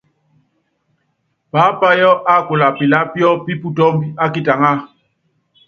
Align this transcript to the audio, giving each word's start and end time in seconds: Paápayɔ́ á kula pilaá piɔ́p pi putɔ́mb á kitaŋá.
Paápayɔ́ 1.51 2.13
á 2.31 2.35
kula 2.47 2.67
pilaá 2.77 3.05
piɔ́p 3.13 3.39
pi 3.45 3.53
putɔ́mb 3.61 3.99
á 4.23 4.25
kitaŋá. 4.33 4.71